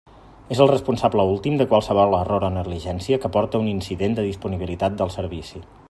És 0.53 0.59
el 0.63 0.69
responsable 0.69 1.25
últim 1.33 1.59
de 1.59 1.67
qualsevol 1.73 2.17
error 2.21 2.47
o 2.47 2.49
negligència 2.57 3.21
que 3.27 3.31
porte 3.37 3.61
a 3.61 3.65
un 3.67 3.71
incident 3.75 4.19
de 4.21 4.27
disponibilitat 4.31 4.99
del 5.05 5.15
servici. 5.21 5.65